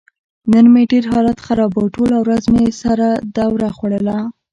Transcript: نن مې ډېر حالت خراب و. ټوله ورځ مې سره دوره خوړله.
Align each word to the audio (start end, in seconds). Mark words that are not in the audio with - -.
نن 0.51 0.65
مې 0.73 0.83
ډېر 0.91 1.03
حالت 1.13 1.37
خراب 1.45 1.71
و. 1.75 1.91
ټوله 1.95 2.17
ورځ 2.25 2.43
مې 2.53 2.65
سره 2.83 3.07
دوره 3.37 3.67
خوړله. 3.77 4.17